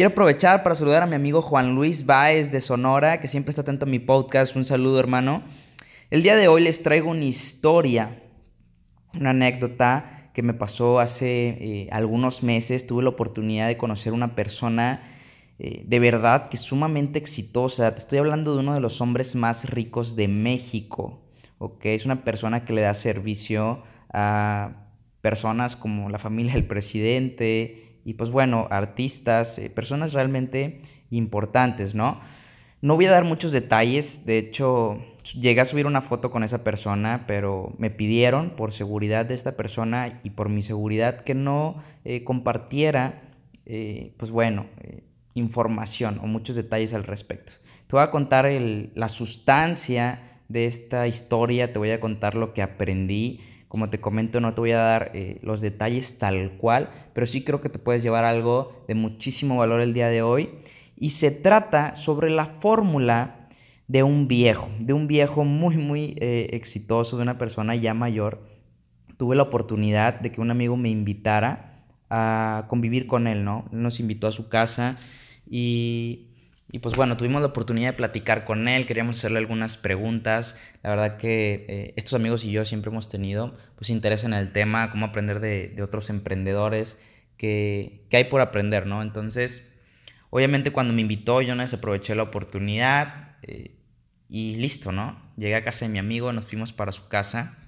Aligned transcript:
Quiero 0.00 0.12
aprovechar 0.12 0.62
para 0.62 0.74
saludar 0.74 1.02
a 1.02 1.06
mi 1.06 1.14
amigo 1.14 1.42
Juan 1.42 1.74
Luis 1.74 2.06
Baez 2.06 2.50
de 2.50 2.62
Sonora, 2.62 3.20
que 3.20 3.28
siempre 3.28 3.50
está 3.50 3.60
atento 3.60 3.84
a 3.84 3.88
mi 3.90 3.98
podcast. 3.98 4.56
Un 4.56 4.64
saludo, 4.64 4.98
hermano. 4.98 5.42
El 6.08 6.22
día 6.22 6.36
de 6.36 6.48
hoy 6.48 6.62
les 6.62 6.82
traigo 6.82 7.10
una 7.10 7.26
historia, 7.26 8.22
una 9.12 9.28
anécdota 9.28 10.30
que 10.32 10.40
me 10.40 10.54
pasó 10.54 11.00
hace 11.00 11.48
eh, 11.48 11.88
algunos 11.92 12.42
meses. 12.42 12.86
Tuve 12.86 13.02
la 13.02 13.10
oportunidad 13.10 13.68
de 13.68 13.76
conocer 13.76 14.14
una 14.14 14.34
persona 14.34 15.02
eh, 15.58 15.84
de 15.86 15.98
verdad 15.98 16.48
que 16.48 16.56
es 16.56 16.62
sumamente 16.62 17.18
exitosa. 17.18 17.94
Te 17.94 17.98
estoy 17.98 18.20
hablando 18.20 18.54
de 18.54 18.60
uno 18.60 18.72
de 18.72 18.80
los 18.80 19.02
hombres 19.02 19.36
más 19.36 19.68
ricos 19.68 20.16
de 20.16 20.28
México. 20.28 21.20
¿ok? 21.58 21.84
Es 21.84 22.06
una 22.06 22.24
persona 22.24 22.64
que 22.64 22.72
le 22.72 22.80
da 22.80 22.94
servicio 22.94 23.82
a 24.14 24.86
personas 25.20 25.76
como 25.76 26.08
la 26.08 26.18
familia 26.18 26.54
del 26.54 26.66
presidente, 26.66 27.89
y 28.10 28.14
pues 28.14 28.30
bueno, 28.30 28.66
artistas, 28.72 29.56
eh, 29.60 29.70
personas 29.70 30.12
realmente 30.12 30.80
importantes, 31.10 31.94
¿no? 31.94 32.20
No 32.82 32.96
voy 32.96 33.06
a 33.06 33.12
dar 33.12 33.22
muchos 33.22 33.52
detalles, 33.52 34.26
de 34.26 34.38
hecho 34.38 34.98
llegué 35.40 35.60
a 35.60 35.64
subir 35.64 35.86
una 35.86 36.00
foto 36.00 36.32
con 36.32 36.42
esa 36.42 36.64
persona, 36.64 37.22
pero 37.28 37.72
me 37.78 37.88
pidieron 37.88 38.56
por 38.56 38.72
seguridad 38.72 39.26
de 39.26 39.34
esta 39.34 39.56
persona 39.56 40.20
y 40.24 40.30
por 40.30 40.48
mi 40.48 40.62
seguridad 40.62 41.20
que 41.20 41.36
no 41.36 41.76
eh, 42.04 42.24
compartiera, 42.24 43.22
eh, 43.64 44.12
pues 44.16 44.32
bueno, 44.32 44.66
información 45.34 46.18
o 46.20 46.26
muchos 46.26 46.56
detalles 46.56 46.94
al 46.94 47.04
respecto. 47.04 47.52
Te 47.86 47.94
voy 47.94 48.02
a 48.02 48.10
contar 48.10 48.50
la 48.50 49.08
sustancia 49.08 50.40
de 50.48 50.66
esta 50.66 51.06
historia, 51.06 51.72
te 51.72 51.78
voy 51.78 51.92
a 51.92 52.00
contar 52.00 52.34
lo 52.34 52.54
que 52.54 52.62
aprendí, 52.62 53.38
como 53.70 53.88
te 53.88 54.00
comento, 54.00 54.40
no 54.40 54.52
te 54.52 54.60
voy 54.60 54.72
a 54.72 54.78
dar 54.78 55.12
eh, 55.14 55.38
los 55.42 55.60
detalles 55.60 56.18
tal 56.18 56.56
cual, 56.58 56.90
pero 57.12 57.24
sí 57.24 57.44
creo 57.44 57.60
que 57.60 57.68
te 57.68 57.78
puedes 57.78 58.02
llevar 58.02 58.24
algo 58.24 58.82
de 58.88 58.96
muchísimo 58.96 59.58
valor 59.58 59.80
el 59.80 59.94
día 59.94 60.08
de 60.08 60.22
hoy. 60.22 60.50
Y 60.96 61.10
se 61.10 61.30
trata 61.30 61.94
sobre 61.94 62.30
la 62.30 62.46
fórmula 62.46 63.38
de 63.86 64.02
un 64.02 64.26
viejo, 64.26 64.68
de 64.80 64.92
un 64.92 65.06
viejo 65.06 65.44
muy, 65.44 65.76
muy 65.76 66.16
eh, 66.18 66.48
exitoso, 66.50 67.16
de 67.16 67.22
una 67.22 67.38
persona 67.38 67.76
ya 67.76 67.94
mayor. 67.94 68.42
Tuve 69.16 69.36
la 69.36 69.44
oportunidad 69.44 70.18
de 70.18 70.32
que 70.32 70.40
un 70.40 70.50
amigo 70.50 70.76
me 70.76 70.88
invitara 70.88 71.76
a 72.10 72.64
convivir 72.66 73.06
con 73.06 73.28
él, 73.28 73.44
¿no? 73.44 73.66
Nos 73.70 74.00
invitó 74.00 74.26
a 74.26 74.32
su 74.32 74.48
casa 74.48 74.96
y 75.48 76.29
y 76.72 76.78
pues 76.78 76.94
bueno, 76.94 77.16
tuvimos 77.16 77.40
la 77.40 77.48
oportunidad 77.48 77.90
de 77.90 77.96
platicar 77.96 78.44
con 78.44 78.68
él, 78.68 78.86
queríamos 78.86 79.18
hacerle 79.18 79.38
algunas 79.38 79.76
preguntas. 79.76 80.56
La 80.84 80.90
verdad 80.90 81.16
que 81.16 81.66
eh, 81.68 81.94
estos 81.96 82.14
amigos 82.14 82.44
y 82.44 82.52
yo 82.52 82.64
siempre 82.64 82.90
hemos 82.90 83.08
tenido 83.08 83.56
pues 83.74 83.90
interés 83.90 84.22
en 84.22 84.34
el 84.34 84.52
tema, 84.52 84.90
cómo 84.90 85.06
aprender 85.06 85.40
de, 85.40 85.76
otros 85.82 86.10
emprendedores, 86.10 86.96
que, 87.36 88.06
hay 88.12 88.24
por 88.24 88.40
aprender, 88.40 88.86
¿no? 88.86 89.02
Entonces, 89.02 89.68
obviamente 90.30 90.70
cuando 90.70 90.94
me 90.94 91.00
invitó 91.00 91.42
yo 91.42 91.56
no 91.56 91.62
desaproveché 91.62 92.14
la 92.14 92.22
oportunidad 92.22 93.36
eh, 93.42 93.74
y 94.28 94.54
listo, 94.54 94.92
¿no? 94.92 95.20
Llegué 95.36 95.56
a 95.56 95.64
casa 95.64 95.86
de 95.86 95.90
mi 95.90 95.98
amigo, 95.98 96.32
nos 96.32 96.46
fuimos 96.46 96.72
para 96.72 96.92
su 96.92 97.08
casa. 97.08 97.58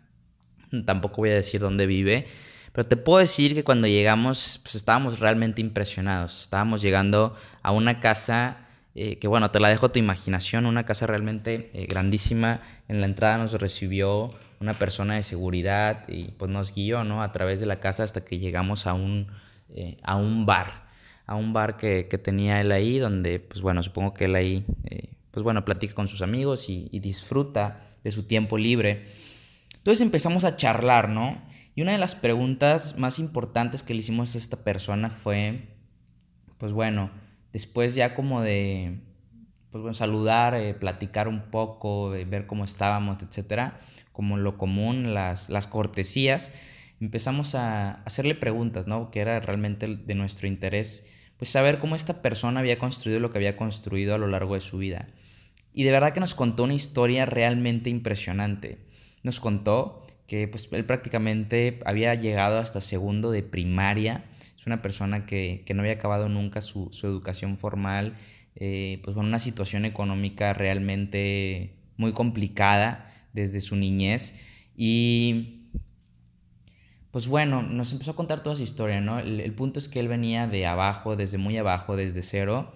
Tampoco 0.86 1.16
voy 1.16 1.30
a 1.30 1.34
decir 1.34 1.60
dónde 1.60 1.86
vive, 1.86 2.26
pero 2.72 2.86
te 2.86 2.96
puedo 2.96 3.18
decir 3.18 3.54
que 3.54 3.64
cuando 3.64 3.88
llegamos, 3.88 4.60
pues 4.62 4.76
estábamos 4.76 5.18
realmente 5.18 5.60
impresionados. 5.60 6.42
Estábamos 6.42 6.82
llegando 6.82 7.34
a 7.62 7.72
una 7.72 7.98
casa 7.98 8.68
eh, 8.94 9.18
que 9.18 9.26
bueno, 9.26 9.50
te 9.50 9.58
la 9.58 9.68
dejo 9.68 9.86
a 9.86 9.92
tu 9.92 9.98
imaginación, 9.98 10.66
una 10.66 10.84
casa 10.84 11.06
realmente 11.06 11.70
eh, 11.72 11.86
grandísima. 11.86 12.60
En 12.88 13.00
la 13.00 13.06
entrada 13.06 13.38
nos 13.38 13.52
recibió 13.54 14.30
una 14.60 14.74
persona 14.74 15.14
de 15.14 15.22
seguridad 15.22 16.06
y 16.08 16.32
pues 16.32 16.50
nos 16.50 16.74
guió, 16.74 17.02
¿no? 17.02 17.22
A 17.22 17.32
través 17.32 17.58
de 17.58 17.66
la 17.66 17.80
casa 17.80 18.04
hasta 18.04 18.24
que 18.24 18.38
llegamos 18.38 18.86
a 18.86 18.92
un, 18.92 19.28
eh, 19.70 19.96
a 20.02 20.16
un 20.16 20.44
bar, 20.44 20.88
a 21.26 21.34
un 21.36 21.52
bar 21.52 21.78
que, 21.78 22.06
que, 22.08 22.18
tenía 22.18 22.60
él 22.60 22.70
ahí, 22.70 22.98
donde 22.98 23.40
pues 23.40 23.62
bueno, 23.62 23.82
supongo 23.82 24.12
que 24.12 24.26
él 24.26 24.34
ahí, 24.34 24.64
pues 25.30 25.42
bueno, 25.42 25.64
platica 25.64 25.94
con 25.94 26.08
sus 26.08 26.20
amigos 26.20 26.68
y, 26.68 26.88
y 26.92 27.00
disfruta 27.00 27.88
de 28.04 28.10
su 28.10 28.24
tiempo 28.24 28.58
libre. 28.58 29.06
Entonces 29.78 30.02
empezamos 30.02 30.44
a 30.44 30.56
charlar, 30.56 31.08
¿no? 31.08 31.40
Y 31.74 31.80
una 31.80 31.92
de 31.92 31.98
las 31.98 32.14
preguntas 32.14 32.98
más 32.98 33.18
importantes 33.18 33.82
que 33.82 33.94
le 33.94 34.00
hicimos 34.00 34.34
a 34.34 34.38
esta 34.38 34.58
persona 34.58 35.08
fue, 35.08 35.68
pues 36.58 36.72
bueno, 36.72 37.10
Después 37.52 37.94
ya 37.94 38.14
como 38.14 38.40
de 38.40 39.00
pues 39.70 39.80
bueno, 39.80 39.94
saludar, 39.94 40.54
eh, 40.54 40.74
platicar 40.74 41.28
un 41.28 41.50
poco, 41.50 42.10
ver 42.10 42.46
cómo 42.46 42.64
estábamos, 42.64 43.22
etcétera, 43.22 43.80
como 44.12 44.36
lo 44.36 44.58
común, 44.58 45.14
las, 45.14 45.48
las 45.48 45.66
cortesías, 45.66 46.52
empezamos 47.00 47.54
a 47.54 48.02
hacerle 48.04 48.34
preguntas, 48.34 48.86
¿no? 48.86 49.10
Que 49.10 49.20
era 49.20 49.40
realmente 49.40 49.86
de 49.86 50.14
nuestro 50.14 50.46
interés, 50.46 51.06
pues 51.38 51.50
saber 51.50 51.78
cómo 51.78 51.96
esta 51.96 52.20
persona 52.20 52.60
había 52.60 52.78
construido 52.78 53.18
lo 53.18 53.30
que 53.30 53.38
había 53.38 53.56
construido 53.56 54.14
a 54.14 54.18
lo 54.18 54.28
largo 54.28 54.54
de 54.54 54.60
su 54.60 54.76
vida. 54.76 55.08
Y 55.72 55.84
de 55.84 55.90
verdad 55.90 56.12
que 56.12 56.20
nos 56.20 56.34
contó 56.34 56.64
una 56.64 56.74
historia 56.74 57.24
realmente 57.24 57.88
impresionante. 57.88 58.78
Nos 59.22 59.40
contó 59.40 60.06
que 60.26 60.48
pues 60.48 60.68
él 60.70 60.84
prácticamente 60.84 61.80
había 61.84 62.14
llegado 62.14 62.58
hasta 62.58 62.80
segundo 62.80 63.30
de 63.30 63.42
primaria, 63.42 64.24
es 64.62 64.66
una 64.68 64.80
persona 64.80 65.26
que, 65.26 65.64
no 65.74 65.80
había 65.80 65.94
acabado 65.94 66.28
nunca 66.28 66.62
su, 66.62 66.88
educación 67.02 67.58
formal, 67.58 68.14
eh, 68.54 69.00
pues 69.02 69.16
con 69.16 69.26
una 69.26 69.40
situación 69.40 69.84
económica 69.84 70.52
realmente 70.52 71.74
muy 71.96 72.12
complicada 72.12 73.12
desde 73.32 73.60
su 73.60 73.74
niñez. 73.74 74.40
Y 74.76 75.64
pues 77.10 77.26
bueno, 77.26 77.62
nos 77.62 77.90
empezó 77.90 78.12
a 78.12 78.16
contar 78.16 78.44
toda 78.44 78.54
su 78.54 78.62
historia, 78.62 79.00
¿no? 79.00 79.18
el 79.18 79.52
punto 79.52 79.80
es 79.80 79.88
que 79.88 79.98
él 79.98 80.06
venía 80.06 80.46
de 80.46 80.64
abajo, 80.64 81.16
desde 81.16 81.38
muy 81.38 81.56
abajo, 81.58 81.96
desde 81.96 82.22
cero 82.22 82.72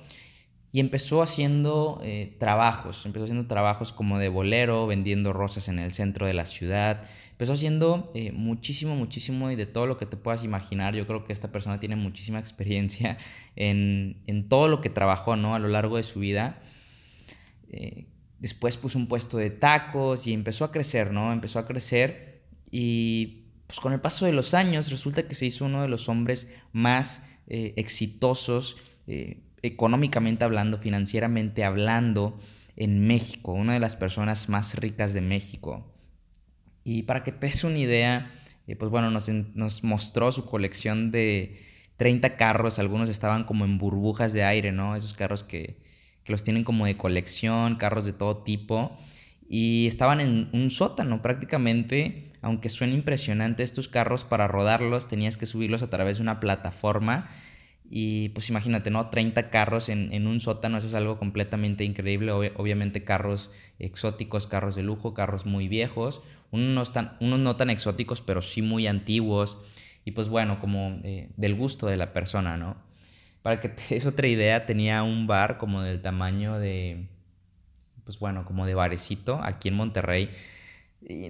y 0.76 0.80
empezó 0.80 1.22
haciendo 1.22 2.02
eh, 2.02 2.36
trabajos, 2.38 3.06
empezó 3.06 3.24
haciendo 3.24 3.46
trabajos 3.46 3.92
como 3.92 4.18
de 4.18 4.28
bolero, 4.28 4.86
vendiendo 4.86 5.32
rosas 5.32 5.70
en 5.70 5.78
el 5.78 5.90
centro 5.90 6.26
de 6.26 6.34
la 6.34 6.44
ciudad, 6.44 7.02
empezó 7.30 7.54
haciendo 7.54 8.12
eh, 8.14 8.30
muchísimo, 8.32 8.94
muchísimo 8.94 9.50
y 9.50 9.56
de 9.56 9.64
todo 9.64 9.86
lo 9.86 9.96
que 9.96 10.04
te 10.04 10.18
puedas 10.18 10.44
imaginar. 10.44 10.94
Yo 10.94 11.06
creo 11.06 11.24
que 11.24 11.32
esta 11.32 11.50
persona 11.50 11.80
tiene 11.80 11.96
muchísima 11.96 12.38
experiencia 12.38 13.16
en, 13.56 14.20
en 14.26 14.50
todo 14.50 14.68
lo 14.68 14.82
que 14.82 14.90
trabajó 14.90 15.34
¿no? 15.34 15.54
a 15.54 15.58
lo 15.58 15.68
largo 15.68 15.96
de 15.96 16.02
su 16.02 16.20
vida. 16.20 16.60
Eh, 17.70 18.04
después 18.38 18.76
puso 18.76 18.98
un 18.98 19.08
puesto 19.08 19.38
de 19.38 19.48
tacos 19.48 20.26
y 20.26 20.34
empezó 20.34 20.66
a 20.66 20.72
crecer, 20.72 21.10
¿no? 21.10 21.32
Empezó 21.32 21.58
a 21.58 21.66
crecer 21.66 22.42
y 22.70 23.46
pues 23.66 23.80
con 23.80 23.94
el 23.94 24.02
paso 24.02 24.26
de 24.26 24.32
los 24.32 24.52
años 24.52 24.90
resulta 24.90 25.26
que 25.26 25.36
se 25.36 25.46
hizo 25.46 25.64
uno 25.64 25.80
de 25.80 25.88
los 25.88 26.10
hombres 26.10 26.48
más 26.70 27.22
exitosos 27.48 28.76
económicamente 29.66 30.44
hablando, 30.44 30.78
financieramente 30.78 31.64
hablando, 31.64 32.38
en 32.76 33.06
México, 33.06 33.52
una 33.52 33.72
de 33.72 33.80
las 33.80 33.96
personas 33.96 34.48
más 34.48 34.74
ricas 34.74 35.14
de 35.14 35.22
México. 35.22 35.92
Y 36.84 37.02
para 37.02 37.24
que 37.24 37.32
te 37.32 37.46
des 37.46 37.64
una 37.64 37.78
idea, 37.78 38.30
eh, 38.66 38.76
pues 38.76 38.90
bueno, 38.90 39.10
nos, 39.10 39.28
nos, 39.28 39.82
mostró 39.82 40.30
su 40.30 40.44
colección 40.44 41.10
de 41.10 41.58
30 41.96 42.36
carros, 42.36 42.78
algunos 42.78 43.08
estaban 43.08 43.44
como 43.44 43.64
en 43.64 43.78
burbujas 43.78 44.32
de 44.32 44.44
aire, 44.44 44.72
¿no? 44.72 44.94
Esos 44.94 45.14
carros 45.14 45.42
que, 45.42 45.78
que 46.22 46.32
los 46.32 46.44
tienen 46.44 46.64
como 46.64 46.84
de 46.86 46.96
colección, 46.96 47.76
carros 47.76 48.04
de 48.04 48.12
todo 48.12 48.42
tipo, 48.42 48.96
y 49.48 49.86
estaban 49.86 50.20
en 50.20 50.50
un 50.52 50.70
sótano 50.70 51.22
prácticamente, 51.22 52.32
aunque 52.42 52.68
suena 52.68 52.94
impresionante 52.94 53.62
estos 53.62 53.88
carros, 53.88 54.24
para 54.24 54.48
rodarlos 54.48 55.08
tenías 55.08 55.36
que 55.36 55.46
subirlos 55.46 55.82
a 55.82 55.90
través 55.90 56.18
de 56.18 56.22
una 56.22 56.40
plataforma 56.40 57.30
y 57.88 58.30
pues 58.30 58.48
imagínate, 58.48 58.90
¿no? 58.90 59.10
30 59.10 59.50
carros 59.50 59.88
en, 59.88 60.26
un 60.26 60.40
sótano, 60.40 60.78
eso 60.78 60.88
es 60.88 60.94
algo 60.94 61.18
completamente 61.18 61.84
increíble. 61.84 62.32
obviamente 62.32 63.04
carros 63.04 63.50
exóticos, 63.78 64.46
carros 64.46 64.74
de 64.74 64.82
lujo, 64.82 65.14
carros 65.14 65.46
muy 65.46 65.68
viejos, 65.68 66.22
unos, 66.50 66.92
tan, 66.92 67.16
unos 67.20 67.38
no 67.38 67.56
tan 67.56 67.70
exóticos, 67.70 68.20
pero 68.20 68.42
sí 68.42 68.62
muy 68.62 68.86
antiguos. 68.86 69.58
Y 70.04 70.12
pues 70.12 70.28
bueno, 70.28 70.60
como 70.60 71.00
eh, 71.04 71.30
del 71.36 71.54
gusto 71.54 71.86
de 71.86 71.96
la 71.96 72.12
persona, 72.12 72.56
¿no? 72.56 72.76
Para 73.42 73.60
que 73.60 73.68
te 73.68 73.94
des 73.94 74.06
otra 74.06 74.26
idea, 74.26 74.66
tenía 74.66 75.02
un 75.02 75.26
bar 75.26 75.58
como 75.58 75.82
del 75.82 76.02
tamaño 76.02 76.58
de, 76.58 77.06
pues 78.04 78.18
bueno, 78.18 78.44
como 78.44 78.66
de 78.66 78.74
barecito 78.74 79.40
aquí 79.42 79.68
en 79.68 79.74
Monterrey. 79.74 80.30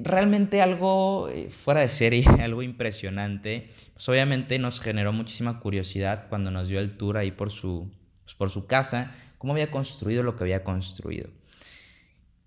Realmente 0.02 0.62
algo 0.62 1.28
eh, 1.28 1.50
fuera 1.50 1.80
de 1.80 1.88
serie, 1.88 2.24
algo 2.40 2.62
impresionante. 2.62 3.70
Pues 3.94 4.08
obviamente 4.08 4.58
nos 4.58 4.80
generó 4.80 5.12
muchísima 5.12 5.60
curiosidad 5.60 6.26
cuando 6.28 6.50
nos 6.50 6.68
dio 6.68 6.80
el 6.80 6.96
tour 6.96 7.16
ahí 7.16 7.30
por 7.30 7.50
su, 7.50 7.90
pues 8.24 8.34
por 8.34 8.50
su 8.50 8.66
casa, 8.66 9.12
cómo 9.38 9.52
había 9.52 9.70
construido 9.70 10.22
lo 10.22 10.36
que 10.36 10.44
había 10.44 10.64
construido. 10.64 11.28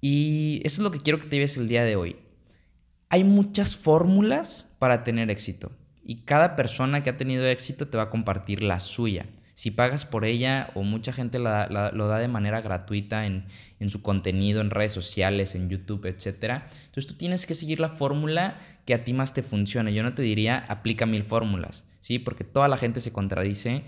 Y 0.02 0.62
eso 0.64 0.82
es 0.82 0.84
lo 0.84 0.92
que 0.92 1.00
quiero 1.00 1.20
que 1.20 1.28
te 1.28 1.36
lleves 1.36 1.58
el 1.58 1.68
día 1.68 1.84
de 1.84 1.96
hoy. 1.96 2.16
Hay 3.10 3.24
muchas 3.24 3.76
fórmulas 3.76 4.76
para 4.80 5.04
tener 5.04 5.30
éxito 5.30 5.72
y 6.04 6.22
cada 6.22 6.56
persona 6.56 7.04
que 7.04 7.10
ha 7.10 7.18
tenido 7.18 7.46
éxito 7.46 7.88
te 7.88 7.98
va 7.98 8.04
a 8.04 8.10
compartir 8.10 8.62
la 8.64 8.80
suya 8.80 9.26
si 9.60 9.72
pagas 9.72 10.06
por 10.06 10.24
ella 10.24 10.72
o 10.74 10.84
mucha 10.84 11.12
gente 11.12 11.38
lo 11.38 12.08
da 12.08 12.18
de 12.18 12.28
manera 12.30 12.62
gratuita 12.62 13.26
en, 13.26 13.44
su 13.90 14.02
contenido, 14.02 14.62
en 14.62 14.70
redes 14.70 14.94
sociales, 14.94 15.54
en 15.54 15.68
YouTube, 15.68 16.06
etc. 16.06 16.62
Entonces 16.86 17.08
tú 17.08 17.16
tienes 17.16 17.46
que 17.46 17.56
seguir 17.56 17.82
la 17.82 17.90
fórmula 17.90 18.58
que 18.86 18.94
a 18.94 19.04
ti 19.04 19.12
más 19.12 19.34
te 19.34 19.44
funcione. 19.44 19.94
Yo 19.94 20.02
no 20.02 20.14
te 20.14 20.22
diría 20.22 20.64
aplica 20.70 21.06
mil 21.06 21.26
fórmulas, 21.26 21.84
¿sí? 22.00 22.20
Porque 22.20 22.46
toda 22.46 22.70
la 22.70 22.78
gente 22.78 23.02
se 23.02 23.12
contradice 23.12 23.84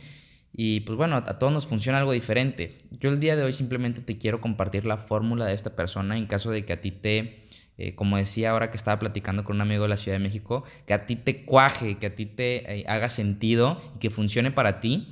y 0.52 0.82
pues 0.82 0.98
bueno, 0.98 1.16
a 1.16 1.40
todos 1.40 1.54
nos 1.54 1.68
funciona 1.68 2.00
algo 2.00 2.12
diferente. 2.12 2.78
Yo 3.00 3.10
el 3.10 3.22
día 3.22 3.38
de 3.38 3.44
hoy 3.44 3.54
simplemente 3.54 4.02
te 4.02 4.18
quiero 4.18 4.42
compartir 4.42 4.84
la 4.84 4.98
fórmula 4.98 5.46
de 5.46 5.54
esta 5.54 5.78
persona 5.78 6.18
en 6.18 6.26
caso 6.26 6.52
de 6.52 6.66
que 6.66 6.74
a 6.74 6.82
ti 6.82 6.92
te... 6.92 7.48
Eh, 7.78 7.96
como 7.96 8.18
decía 8.18 8.52
ahora 8.52 8.70
que 8.70 8.78
estaba 8.78 9.00
platicando 9.00 9.46
con 9.46 9.56
un 9.56 9.62
amigo 9.62 9.84
de 9.84 9.90
la 9.90 9.98
Ciudad 9.98 10.18
de 10.18 10.24
México, 10.24 10.66
que 10.86 10.94
a 10.94 11.06
ti 11.08 11.16
te 11.16 11.46
cuaje, 11.46 11.98
que 11.98 12.08
a 12.08 12.16
ti 12.16 12.26
te 12.26 12.82
eh, 12.82 12.84
haga 12.88 13.08
sentido 13.08 13.82
y 13.96 14.00
que 14.00 14.10
funcione 14.10 14.52
para 14.52 14.82
ti. 14.82 15.08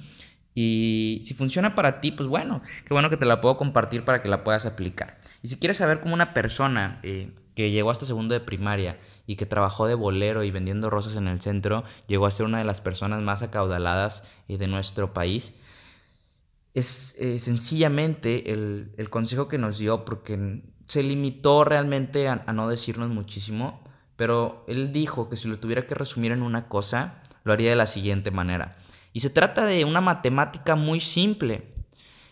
Y 0.56 1.22
si 1.24 1.34
funciona 1.34 1.76
para 1.76 2.02
ti, 2.02 2.12
pues 2.12 2.28
bueno, 2.28 2.62
qué 2.86 2.94
bueno 2.94 3.10
que 3.10 3.18
te 3.18 3.26
la 3.26 3.40
puedo 3.42 3.58
compartir 3.58 4.04
para 4.04 4.22
que 4.22 4.30
la 4.30 4.44
puedas 4.44 4.66
aplicar. 4.66 5.20
Y 5.42 5.48
si 5.48 5.58
quieres 5.58 5.78
saber 5.78 6.02
cómo 6.02 6.14
una 6.14 6.34
persona 6.34 7.00
eh, 7.04 7.32
que 7.56 7.72
llegó 7.72 7.92
hasta 7.92 8.06
segundo 8.06 8.34
de 8.34 8.40
primaria 8.40 9.00
y 9.28 9.36
que 9.36 9.46
trabajó 9.46 9.88
de 9.88 9.94
bolero 9.94 10.44
y 10.44 10.52
vendiendo 10.52 10.90
rosas 10.90 11.16
en 11.16 11.28
el 11.28 11.40
centro, 11.40 11.84
llegó 12.08 12.26
a 12.26 12.32
ser 12.32 12.46
una 12.46 12.58
de 12.58 12.66
las 12.66 12.82
personas 12.82 13.22
más 13.22 13.42
acaudaladas 13.42 14.24
eh, 14.48 14.58
de 14.58 14.68
nuestro 14.68 15.14
país, 15.14 15.54
es 16.74 17.16
eh, 17.20 17.40
sencillamente 17.40 18.52
el, 18.52 19.10
consejo 19.10 19.48
que 19.48 19.58
nos 19.58 19.80
dio 19.80 20.06
porque 20.06 20.62
se 20.88 21.04
limitó 21.04 21.64
realmente 21.64 22.28
a 22.28 22.54
no 22.54 22.70
decirnos 22.70 23.10
muchísimo, 23.10 23.82
pero 24.20 24.66
él 24.68 24.92
dijo 24.92 25.30
que 25.30 25.38
si 25.38 25.48
lo 25.48 25.60
tuviera 25.60 25.88
que 25.88 25.96
resumir 25.96 26.34
en 26.34 26.44
una 26.44 26.68
cosa, 26.68 27.22
lo 27.46 27.54
haría 27.54 27.70
de 27.70 27.78
la 27.78 27.88
siguiente 27.88 28.32
manera. 28.32 28.76
Y 29.20 29.22
se 29.22 29.30
trata 29.30 29.66
de 29.66 29.84
una 29.84 30.00
matemática 30.00 30.78
muy 30.78 31.02
simple. 31.02 31.74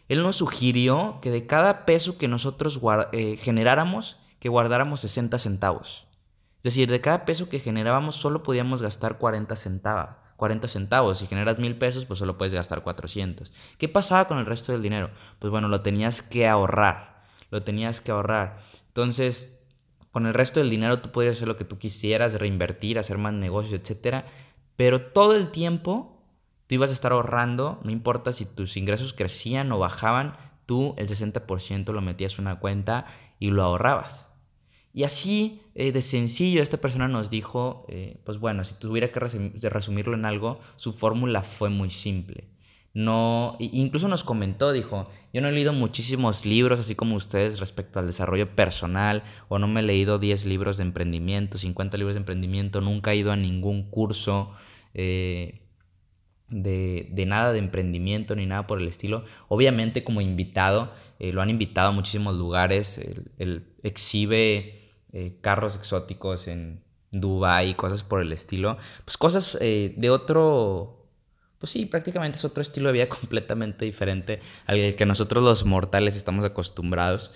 Él 0.07 0.24
nos 0.24 0.38
sugirió 0.38 1.19
que 1.22 1.31
de 1.31 1.45
cada 1.45 1.86
peso 1.86 2.18
que 2.18 2.30
nosotros 2.30 2.80
eh, 3.12 3.36
generáramos, 3.36 4.16
que 4.39 4.48
guardáramos 4.48 5.01
60 5.01 5.38
centavos. 5.38 6.07
Es 6.60 6.63
decir, 6.63 6.89
de 6.89 7.01
cada 7.01 7.25
peso 7.25 7.50
que 7.50 7.60
generábamos 7.60 8.16
solo 8.16 8.42
podíamos 8.42 8.81
gastar 8.81 9.18
40 9.18 9.54
centavos. 9.57 10.16
40 10.38 10.69
centavos. 10.69 11.18
Si 11.18 11.28
generas 11.28 11.60
mil 11.60 11.75
pesos, 11.75 12.06
pues 12.06 12.19
solo 12.19 12.38
puedes 12.38 12.54
gastar 12.54 12.84
400. 12.84 13.51
¿Qué 13.78 13.90
pasaba 13.90 14.30
con 14.30 14.38
el 14.38 14.45
resto 14.45 14.72
del 14.72 14.81
dinero? 14.81 15.10
Pues 15.40 15.51
bueno, 15.51 15.68
lo 15.68 15.81
tenías 15.81 16.22
que 16.22 16.48
ahorrar. 16.48 17.22
Lo 17.51 17.63
tenías 17.63 18.00
que 18.00 18.13
ahorrar. 18.13 18.60
Entonces, 18.88 19.60
con 20.12 20.25
el 20.25 20.33
resto 20.33 20.62
del 20.62 20.69
dinero 20.69 21.01
tú 21.01 21.12
podías 21.12 21.36
hacer 21.36 21.50
lo 21.50 21.57
que 21.57 21.66
tú 21.66 21.80
quisieras, 21.80 22.36
reinvertir, 22.36 22.98
hacer 22.98 23.18
más 23.18 23.33
negocios, 23.33 23.74
etc. 23.74 24.24
Pero 24.78 25.01
todo 25.01 25.36
el 25.36 25.51
tiempo 25.51 26.17
Tú 26.68 26.75
ibas 26.75 26.90
a 26.90 26.94
estar 26.94 27.14
ahorrando, 27.14 27.80
no 27.84 27.92
importa 27.92 28.34
si 28.34 28.46
tus 28.46 28.78
ingresos 28.78 29.14
crecían 29.14 29.72
o 29.72 29.80
bajaban, 29.80 30.36
tú 30.66 30.94
el 30.98 31.08
60% 31.08 31.94
lo 31.94 32.02
metías 32.02 32.38
en 32.38 32.46
una 32.46 32.60
cuenta 32.60 33.06
y 33.40 33.50
lo 33.52 33.64
ahorrabas. 33.64 34.28
Y 34.94 35.04
así 35.04 35.62
eh, 35.75 35.92
de 35.92 36.02
sencillo 36.02 36.62
esta 36.62 36.78
persona 36.78 37.08
nos 37.08 37.30
dijo, 37.30 37.86
eh, 37.88 38.19
pues 38.25 38.40
bueno, 38.40 38.64
si 38.64 38.74
tuviera 38.75 39.12
que 39.12 39.19
resumirlo 39.19 40.16
en 40.16 40.25
algo, 40.25 40.60
su 40.75 40.92
fórmula 40.92 41.44
fue 41.44 41.69
muy 41.69 41.90
simple. 41.90 42.50
No, 42.94 43.58
incluso 43.60 44.08
nos 44.08 44.24
comentó, 44.24 44.72
dijo, 44.72 45.08
yo 45.31 45.40
no 45.40 45.50
he 45.50 45.52
leído 45.52 45.72
muchísimos 45.72 46.48
libros 46.48 46.80
así 46.80 46.96
como 46.96 47.16
ustedes 47.16 47.60
respecto 47.60 48.00
al 48.00 48.08
desarrollo 48.08 48.56
personal, 48.56 49.22
o 49.50 49.60
no 49.60 49.68
me 49.68 49.81
he 49.81 49.84
leído 49.84 50.18
10 50.18 50.46
libros 50.46 50.78
de 50.78 50.84
emprendimiento, 50.84 51.60
50 51.60 51.96
libros 51.98 52.16
de 52.16 52.22
emprendimiento, 52.22 52.81
nunca 52.81 53.12
he 53.12 53.18
ido 53.18 53.31
a 53.31 53.36
ningún 53.36 53.84
curso. 53.92 54.52
Eh, 54.96 55.67
de, 56.50 57.26
nada 57.28 57.52
de 57.52 57.60
emprendimiento 57.60 58.36
ni 58.36 58.46
nada 58.46 58.68
por 58.68 58.80
el 58.80 58.88
estilo. 58.88 59.26
Obviamente 59.48 60.04
como 60.04 60.22
invitado, 60.22 60.92
eh, 61.20 61.32
lo 61.34 61.42
han 61.42 61.50
invitado 61.50 61.90
a 61.90 61.92
muchísimos 61.92 62.36
lugares, 62.36 63.00
él, 63.38 63.68
exhibe 63.84 64.94
eh, 65.14 65.38
carros 65.42 65.76
exóticos 65.76 66.48
en 66.48 66.82
Dubai 67.12 67.70
y 67.70 67.74
cosas 67.74 68.04
por 68.04 68.22
el 68.22 68.32
estilo. 68.32 68.78
Pues 69.06 69.18
cosas 69.18 69.58
eh, 69.62 69.94
de 69.98 70.10
otro, 70.10 71.08
pues 71.60 71.72
sí, 71.72 71.86
prácticamente 71.86 72.38
es 72.38 72.46
otro 72.46 72.62
estilo 72.62 72.88
de 72.88 72.94
vida 72.94 73.10
completamente 73.10 73.86
diferente 73.86 74.42
al 74.66 74.96
que 74.96 75.06
nosotros 75.06 75.44
los 75.44 75.66
mortales 75.66 76.16
estamos 76.16 76.46
acostumbrados. 76.46 77.32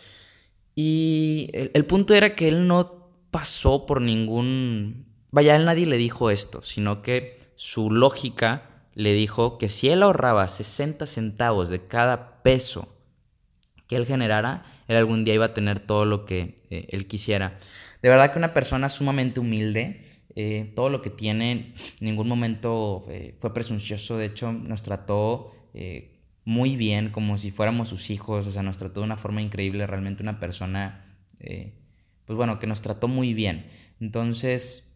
Y 0.73 1.49
el, 1.53 1.71
el 1.73 1.85
punto 1.85 2.13
era 2.13 2.33
que 2.35 2.47
él 2.47 2.67
no 2.67 3.09
pasó 3.29 3.85
por 3.85 4.01
ningún... 4.01 5.07
Vaya, 5.31 5.55
él 5.55 5.63
nadie 5.63 5.85
le 5.85 5.97
dijo 5.97 6.29
esto, 6.29 6.61
sino 6.61 7.01
que 7.01 7.39
su 7.55 7.89
lógica 7.89 8.70
le 8.93 9.13
dijo 9.13 9.57
que 9.57 9.69
si 9.69 9.89
él 9.89 10.03
ahorraba 10.03 10.47
60 10.47 11.05
centavos 11.05 11.69
de 11.69 11.85
cada 11.85 12.41
peso 12.43 12.97
que 13.87 13.95
él 13.95 14.05
generara, 14.05 14.63
él 14.87 14.95
algún 14.95 15.25
día 15.25 15.33
iba 15.33 15.47
a 15.47 15.53
tener 15.53 15.79
todo 15.79 16.05
lo 16.05 16.25
que 16.25 16.55
eh, 16.69 16.87
él 16.91 17.07
quisiera. 17.07 17.59
De 18.01 18.09
verdad 18.09 18.31
que 18.31 18.39
una 18.39 18.53
persona 18.53 18.89
sumamente 18.89 19.39
humilde, 19.39 20.05
eh, 20.35 20.71
todo 20.75 20.89
lo 20.89 21.01
que 21.01 21.09
tiene, 21.09 21.51
en 21.51 21.73
ningún 21.99 22.27
momento 22.27 23.05
eh, 23.09 23.35
fue 23.39 23.53
presuncioso, 23.53 24.17
de 24.17 24.27
hecho 24.27 24.53
nos 24.53 24.83
trató 24.83 25.53
muy 26.43 26.75
bien, 26.75 27.11
como 27.11 27.37
si 27.37 27.51
fuéramos 27.51 27.89
sus 27.89 28.09
hijos, 28.09 28.47
o 28.47 28.51
sea, 28.51 28.63
nos 28.63 28.77
trató 28.77 29.01
de 29.01 29.05
una 29.05 29.15
forma 29.15 29.41
increíble, 29.41 29.87
realmente 29.87 30.23
una 30.23 30.39
persona, 30.39 31.05
pues 31.37 32.35
bueno, 32.35 32.59
que 32.59 32.67
nos 32.67 32.81
trató 32.81 33.07
muy 33.07 33.33
bien. 33.33 33.67
Entonces, 34.01 34.93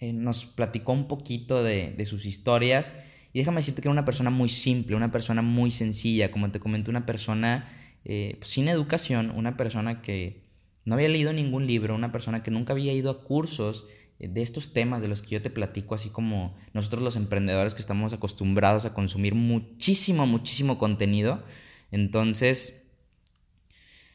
nos 0.00 0.46
platicó 0.46 0.92
un 0.92 1.06
poquito 1.06 1.62
de, 1.62 1.92
de 1.92 2.06
sus 2.06 2.26
historias 2.26 2.92
y 3.32 3.38
déjame 3.38 3.58
decirte 3.58 3.82
que 3.82 3.88
era 3.88 3.92
una 3.92 4.04
persona 4.04 4.30
muy 4.30 4.48
simple, 4.48 4.96
una 4.96 5.12
persona 5.12 5.42
muy 5.42 5.70
sencilla, 5.70 6.30
como 6.30 6.50
te 6.50 6.60
comenté, 6.60 6.90
una 6.90 7.06
persona 7.06 7.68
eh, 8.04 8.38
sin 8.42 8.68
educación, 8.68 9.30
una 9.30 9.56
persona 9.56 10.02
que 10.02 10.42
no 10.84 10.94
había 10.94 11.08
leído 11.08 11.32
ningún 11.32 11.66
libro, 11.66 11.94
una 11.94 12.12
persona 12.12 12.42
que 12.42 12.50
nunca 12.50 12.72
había 12.72 12.92
ido 12.92 13.10
a 13.10 13.22
cursos 13.22 13.86
eh, 14.18 14.28
de 14.28 14.42
estos 14.42 14.72
temas 14.72 15.02
de 15.02 15.08
los 15.08 15.22
que 15.22 15.30
yo 15.30 15.42
te 15.42 15.50
platico, 15.50 15.94
así 15.94 16.10
como 16.10 16.56
nosotros 16.72 17.02
los 17.02 17.16
emprendedores 17.16 17.74
que 17.74 17.80
estamos 17.80 18.12
acostumbrados 18.12 18.84
a 18.84 18.94
consumir 18.94 19.34
muchísimo, 19.34 20.26
muchísimo 20.26 20.78
contenido. 20.78 21.44
Entonces, 21.92 22.82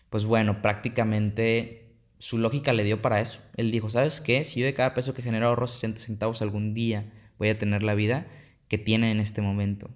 pues 0.10 0.26
bueno, 0.26 0.62
prácticamente 0.62 1.96
su 2.18 2.38
lógica 2.38 2.74
le 2.74 2.84
dio 2.84 3.02
para 3.02 3.22
eso. 3.22 3.40
Él 3.56 3.72
dijo, 3.72 3.90
¿sabes 3.90 4.20
qué? 4.20 4.44
Si 4.44 4.60
yo 4.60 4.66
de 4.66 4.74
cada 4.74 4.94
peso 4.94 5.14
que 5.14 5.22
genero 5.22 5.48
ahorro 5.48 5.68
60 5.68 6.00
centavos 6.00 6.42
algún 6.42 6.74
día 6.74 7.12
voy 7.38 7.50
a 7.50 7.58
tener 7.58 7.84
la 7.84 7.94
vida, 7.96 8.28
que 8.68 8.78
tiene 8.78 9.12
en 9.12 9.20
este 9.20 9.42
momento. 9.42 9.90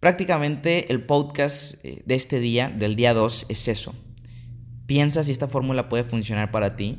Prácticamente 0.00 0.92
el 0.92 1.02
podcast 1.02 1.82
eh, 1.84 2.02
de 2.04 2.14
este 2.14 2.38
día, 2.38 2.68
del 2.68 2.94
día 2.94 3.14
2, 3.14 3.46
es 3.48 3.68
eso. 3.68 3.94
Piensa 4.86 5.24
si 5.24 5.32
esta 5.32 5.48
fórmula 5.48 5.88
puede 5.88 6.04
funcionar 6.04 6.50
para 6.50 6.76
ti. 6.76 6.98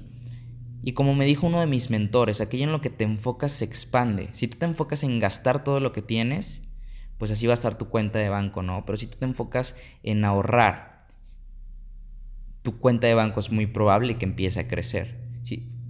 Y 0.81 0.93
como 0.93 1.13
me 1.13 1.25
dijo 1.25 1.47
uno 1.47 1.59
de 1.59 1.67
mis 1.67 1.89
mentores, 1.89 2.41
aquello 2.41 2.63
en 2.63 2.71
lo 2.71 2.81
que 2.81 2.89
te 2.89 3.03
enfocas 3.03 3.51
se 3.51 3.65
expande. 3.65 4.29
Si 4.31 4.47
tú 4.47 4.57
te 4.57 4.65
enfocas 4.65 5.03
en 5.03 5.19
gastar 5.19 5.63
todo 5.63 5.79
lo 5.79 5.91
que 5.91 6.01
tienes, 6.01 6.63
pues 7.17 7.31
así 7.31 7.47
va 7.47 7.53
a 7.53 7.55
estar 7.55 7.77
tu 7.77 7.89
cuenta 7.89 8.19
de 8.19 8.29
banco, 8.29 8.63
¿no? 8.63 8.85
Pero 8.85 8.97
si 8.97 9.07
tú 9.07 9.17
te 9.17 9.25
enfocas 9.25 9.75
en 10.03 10.25
ahorrar, 10.25 11.05
tu 12.61 12.79
cuenta 12.79 13.07
de 13.07 13.13
banco 13.13 13.39
es 13.39 13.51
muy 13.51 13.67
probable 13.67 14.17
que 14.17 14.25
empiece 14.25 14.59
a 14.59 14.67
crecer. 14.67 15.23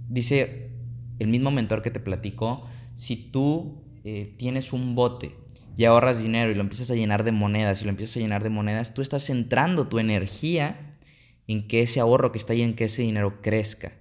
Dice 0.08 0.70
el 1.18 1.28
mismo 1.28 1.50
mentor 1.50 1.82
que 1.82 1.90
te 1.90 1.98
platicó, 1.98 2.66
si 2.94 3.16
tú 3.16 3.85
eh, 4.08 4.32
tienes 4.36 4.72
un 4.72 4.94
bote 4.94 5.34
y 5.76 5.84
ahorras 5.84 6.22
dinero 6.22 6.52
y 6.52 6.54
lo 6.54 6.60
empiezas 6.60 6.92
a 6.92 6.94
llenar 6.94 7.24
de 7.24 7.32
monedas 7.32 7.82
y 7.82 7.86
lo 7.86 7.90
empiezas 7.90 8.16
a 8.16 8.20
llenar 8.20 8.44
de 8.44 8.50
monedas, 8.50 8.94
tú 8.94 9.02
estás 9.02 9.24
centrando 9.24 9.88
tu 9.88 9.98
energía 9.98 10.92
en 11.48 11.66
que 11.66 11.82
ese 11.82 11.98
ahorro 11.98 12.30
que 12.30 12.38
está 12.38 12.52
ahí, 12.52 12.62
en 12.62 12.76
que 12.76 12.84
ese 12.84 13.02
dinero 13.02 13.42
crezca. 13.42 13.94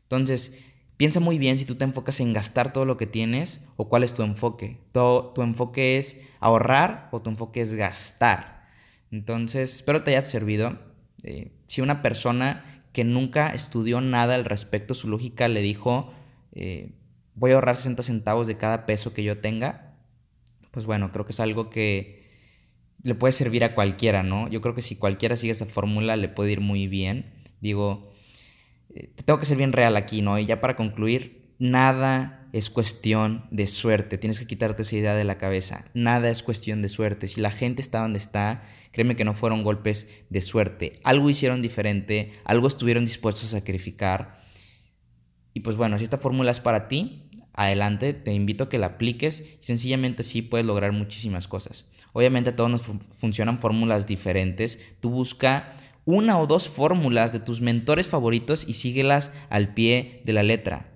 Entonces, 0.00 0.58
piensa 0.96 1.20
muy 1.20 1.38
bien 1.38 1.58
si 1.58 1.66
tú 1.66 1.74
te 1.74 1.84
enfocas 1.84 2.20
en 2.20 2.32
gastar 2.32 2.72
todo 2.72 2.86
lo 2.86 2.96
que 2.96 3.06
tienes 3.06 3.62
o 3.76 3.90
cuál 3.90 4.02
es 4.02 4.14
tu 4.14 4.22
enfoque. 4.22 4.78
¿Tu, 4.92 5.32
tu 5.34 5.42
enfoque 5.42 5.98
es 5.98 6.22
ahorrar 6.40 7.10
o 7.12 7.20
tu 7.20 7.28
enfoque 7.28 7.60
es 7.60 7.74
gastar? 7.74 8.66
Entonces, 9.10 9.74
espero 9.74 10.02
te 10.02 10.12
haya 10.12 10.24
servido. 10.24 10.78
Eh, 11.22 11.52
si 11.66 11.82
una 11.82 12.00
persona 12.00 12.82
que 12.94 13.04
nunca 13.04 13.50
estudió 13.50 14.00
nada 14.00 14.36
al 14.36 14.46
respecto, 14.46 14.94
su 14.94 15.06
lógica 15.06 15.48
le 15.48 15.60
dijo, 15.60 16.14
eh, 16.52 16.92
voy 17.40 17.52
a 17.52 17.54
ahorrar 17.54 17.78
60 17.78 18.02
centavos 18.02 18.46
de 18.46 18.58
cada 18.58 18.84
peso 18.84 19.14
que 19.14 19.24
yo 19.24 19.38
tenga, 19.38 19.96
pues 20.70 20.84
bueno, 20.84 21.10
creo 21.10 21.24
que 21.24 21.32
es 21.32 21.40
algo 21.40 21.70
que 21.70 22.28
le 23.02 23.14
puede 23.14 23.32
servir 23.32 23.64
a 23.64 23.74
cualquiera, 23.74 24.22
¿no? 24.22 24.46
Yo 24.48 24.60
creo 24.60 24.74
que 24.74 24.82
si 24.82 24.96
cualquiera 24.96 25.36
sigue 25.36 25.52
esa 25.52 25.64
fórmula 25.64 26.16
le 26.16 26.28
puede 26.28 26.52
ir 26.52 26.60
muy 26.60 26.86
bien. 26.86 27.32
Digo, 27.62 28.12
eh, 28.94 29.10
te 29.16 29.22
tengo 29.22 29.40
que 29.40 29.46
ser 29.46 29.56
bien 29.56 29.72
real 29.72 29.96
aquí, 29.96 30.20
¿no? 30.20 30.38
Y 30.38 30.44
ya 30.44 30.60
para 30.60 30.76
concluir, 30.76 31.54
nada 31.58 32.46
es 32.52 32.68
cuestión 32.68 33.46
de 33.50 33.66
suerte. 33.66 34.18
Tienes 34.18 34.38
que 34.38 34.46
quitarte 34.46 34.82
esa 34.82 34.96
idea 34.96 35.14
de 35.14 35.24
la 35.24 35.38
cabeza. 35.38 35.86
Nada 35.94 36.28
es 36.28 36.42
cuestión 36.42 36.82
de 36.82 36.90
suerte. 36.90 37.26
Si 37.26 37.40
la 37.40 37.50
gente 37.50 37.80
está 37.80 38.00
donde 38.00 38.18
está, 38.18 38.64
créeme 38.92 39.16
que 39.16 39.24
no 39.24 39.32
fueron 39.32 39.62
golpes 39.62 40.06
de 40.28 40.42
suerte. 40.42 41.00
Algo 41.04 41.30
hicieron 41.30 41.62
diferente, 41.62 42.32
algo 42.44 42.68
estuvieron 42.68 43.06
dispuestos 43.06 43.44
a 43.44 43.58
sacrificar. 43.58 44.40
Y 45.52 45.60
pues 45.60 45.76
bueno, 45.76 45.98
si 45.98 46.04
esta 46.04 46.18
fórmula 46.18 46.50
es 46.50 46.60
para 46.60 46.88
ti, 46.88 47.29
adelante, 47.52 48.14
te 48.14 48.32
invito 48.32 48.64
a 48.64 48.68
que 48.68 48.78
la 48.78 48.86
apliques 48.86 49.40
y 49.40 49.64
sencillamente 49.64 50.22
sí 50.22 50.42
puedes 50.42 50.66
lograr 50.66 50.92
muchísimas 50.92 51.48
cosas. 51.48 51.86
Obviamente 52.12 52.50
a 52.50 52.56
todos 52.56 52.70
nos 52.70 52.82
funcionan 52.82 53.58
fórmulas 53.58 54.06
diferentes. 54.06 54.80
Tú 55.00 55.10
busca 55.10 55.70
una 56.04 56.38
o 56.38 56.46
dos 56.46 56.68
fórmulas 56.68 57.32
de 57.32 57.40
tus 57.40 57.60
mentores 57.60 58.08
favoritos 58.08 58.66
y 58.68 58.74
síguelas 58.74 59.30
al 59.48 59.74
pie 59.74 60.22
de 60.24 60.32
la 60.32 60.42
letra. 60.42 60.86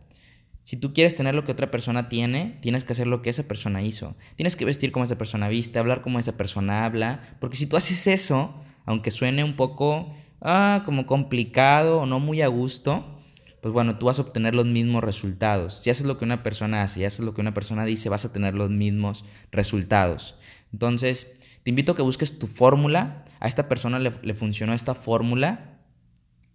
Si 0.64 0.78
tú 0.78 0.94
quieres 0.94 1.14
tener 1.14 1.34
lo 1.34 1.44
que 1.44 1.52
otra 1.52 1.70
persona 1.70 2.08
tiene, 2.08 2.58
tienes 2.62 2.84
que 2.84 2.94
hacer 2.94 3.06
lo 3.06 3.20
que 3.20 3.28
esa 3.28 3.46
persona 3.46 3.82
hizo. 3.82 4.16
Tienes 4.34 4.56
que 4.56 4.64
vestir 4.64 4.92
como 4.92 5.04
esa 5.04 5.18
persona 5.18 5.48
viste, 5.48 5.78
hablar 5.78 6.00
como 6.00 6.18
esa 6.18 6.38
persona 6.38 6.86
habla, 6.86 7.36
porque 7.38 7.56
si 7.56 7.66
tú 7.66 7.76
haces 7.76 8.06
eso, 8.06 8.54
aunque 8.86 9.10
suene 9.10 9.44
un 9.44 9.56
poco 9.56 10.14
ah, 10.40 10.82
como 10.86 11.06
complicado 11.06 12.00
o 12.00 12.06
no 12.06 12.18
muy 12.18 12.40
a 12.40 12.48
gusto, 12.48 13.20
pues 13.64 13.72
bueno, 13.72 13.96
tú 13.96 14.04
vas 14.04 14.18
a 14.18 14.22
obtener 14.22 14.54
los 14.54 14.66
mismos 14.66 15.02
resultados. 15.02 15.80
Si 15.80 15.88
haces 15.88 16.04
lo 16.04 16.18
que 16.18 16.26
una 16.26 16.42
persona 16.42 16.82
hace 16.82 17.00
y 17.00 17.04
haces 17.06 17.24
lo 17.24 17.32
que 17.32 17.40
una 17.40 17.54
persona 17.54 17.86
dice, 17.86 18.10
vas 18.10 18.26
a 18.26 18.30
tener 18.30 18.52
los 18.52 18.68
mismos 18.68 19.24
resultados. 19.52 20.36
Entonces, 20.70 21.32
te 21.62 21.70
invito 21.70 21.92
a 21.92 21.96
que 21.96 22.02
busques 22.02 22.38
tu 22.38 22.46
fórmula. 22.46 23.24
A 23.40 23.48
esta 23.48 23.66
persona 23.66 23.98
le, 23.98 24.34
funcionó 24.34 24.74
esta 24.74 24.94
fórmula. 24.94 25.80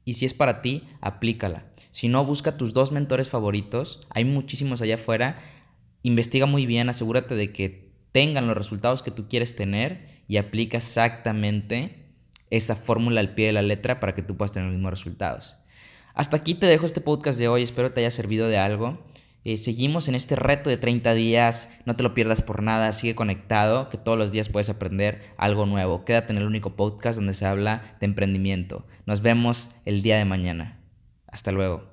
Y 0.06 0.14
si 0.14 0.26
es 0.28 0.36
para 0.36 0.62
ti, 0.62 0.84
aplícala. 1.02 1.66
Si 1.90 2.10
no, 2.10 2.24
busca 2.26 2.58
tus 2.58 2.74
dos 2.74 2.92
mentores 2.92 3.28
favoritos. 3.28 4.06
Hay 4.12 4.24
muchísimos 4.24 4.80
allá 4.84 4.94
afuera. 4.94 5.40
Investiga 6.04 6.46
muy 6.46 6.68
bien, 6.68 6.90
asegúrate 6.90 7.34
de 7.34 7.52
que 7.52 7.92
tengan 8.12 8.46
los 8.46 8.56
resultados 8.56 9.02
que 9.02 9.10
tú 9.10 9.28
quieres 9.28 9.56
tener 9.56 10.06
y 10.28 10.38
aplica 10.38 10.78
exactamente 10.78 12.14
esa 12.52 12.76
fórmula 12.76 13.20
al 13.20 13.34
pie 13.34 13.48
de 13.48 13.54
la 13.54 13.64
letra 13.64 14.00
para 14.00 14.14
que 14.14 14.22
tú 14.22 14.38
puedas 14.38 14.52
tener 14.52 14.68
los 14.68 14.76
mismos 14.76 14.92
resultados. 14.92 15.59
Hasta 16.20 16.36
aquí 16.36 16.54
te 16.54 16.66
dejo 16.66 16.86
este 16.86 17.00
podcast 17.00 17.40
de 17.40 17.48
hoy, 17.48 17.64
espero 17.64 17.94
te 17.94 18.02
haya 18.02 18.12
servido 18.12 18.50
de 18.50 18.58
algo. 18.58 19.00
Eh, 19.46 19.58
seguimos 19.58 20.10
en 20.10 20.16
este 20.16 20.36
reto 20.36 20.70
de 20.70 20.76
30 20.76 21.14
días, 21.14 21.70
no 21.86 21.96
te 21.96 22.04
lo 22.04 22.14
pierdas 22.14 22.42
por 22.42 22.62
nada, 22.62 22.92
sigue 22.92 23.16
conectado, 23.16 23.88
que 23.88 23.98
todos 23.98 24.18
los 24.18 24.34
días 24.34 24.50
puedes 24.50 24.70
aprender 24.70 25.22
algo 25.38 25.66
nuevo. 25.66 26.04
Quédate 26.04 26.34
en 26.34 26.40
el 26.40 26.46
único 26.46 26.76
podcast 26.76 27.16
donde 27.16 27.34
se 27.34 27.46
habla 27.46 27.96
de 28.02 28.08
emprendimiento. 28.08 28.86
Nos 29.06 29.22
vemos 29.22 29.70
el 29.86 30.02
día 30.02 30.18
de 30.18 30.26
mañana. 30.26 30.82
Hasta 31.26 31.54
luego. 31.54 31.88